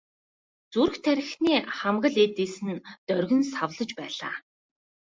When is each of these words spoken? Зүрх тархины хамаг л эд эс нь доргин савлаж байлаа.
Зүрх 0.73 0.95
тархины 1.03 1.55
хамаг 1.77 2.05
л 2.13 2.17
эд 2.25 2.35
эс 2.45 2.55
нь 2.67 2.83
доргин 3.07 3.41
савлаж 3.53 3.89
байлаа. 3.99 4.35